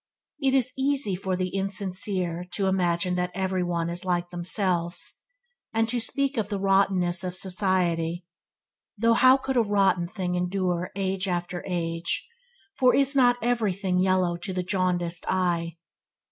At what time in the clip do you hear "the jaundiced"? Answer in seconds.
14.51-15.27